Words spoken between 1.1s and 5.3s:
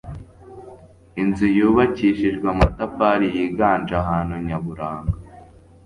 Inzu yubakishijwe amatafari yiganje ahantu nyaburanga,